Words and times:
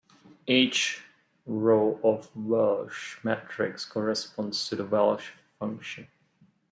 Each 0.47 1.03
row 1.45 1.99
of 2.03 2.31
a 2.35 2.39
Walsh 2.39 3.23
matrix 3.23 3.85
corresponds 3.85 4.67
to 4.69 4.81
a 4.81 4.85
Walsh 4.85 5.29
function. 5.59 6.07